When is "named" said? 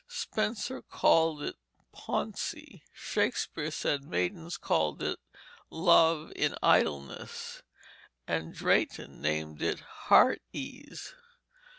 9.21-9.61